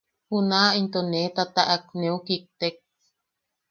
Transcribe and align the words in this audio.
Junaʼa 0.29 0.75
into 0.79 0.99
nee 1.11 1.31
tataʼak 1.35 1.83
neu 1.99 2.17
kiktek. 2.25 2.75